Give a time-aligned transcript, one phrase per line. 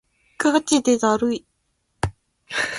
[0.39, 1.45] ガチでだるい